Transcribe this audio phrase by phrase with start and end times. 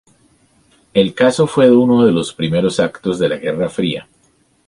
[0.95, 4.07] El caso fue uno de los primeros actos de la Guerra Fría.